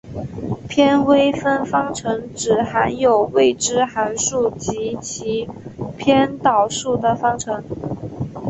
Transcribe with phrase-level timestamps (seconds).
[0.67, 5.47] 偏微分方程指含有未知函数及其
[5.95, 7.63] 偏导数的方程。